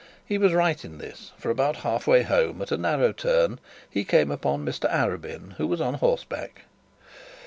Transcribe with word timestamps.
He 0.25 0.39
was 0.39 0.51
right 0.51 0.83
in 0.83 0.97
this, 0.97 1.31
for 1.37 1.51
about 1.51 1.75
halfway 1.85 2.23
home, 2.23 2.59
at 2.63 2.71
a 2.71 2.77
narrow 2.79 3.11
turn, 3.11 3.59
he 3.87 4.03
came 4.03 4.31
upon 4.31 4.65
Mr 4.65 4.89
Arabin, 4.91 5.53
who 5.57 5.67
was 5.67 5.79
on 5.79 5.93
horseback. 5.93 6.61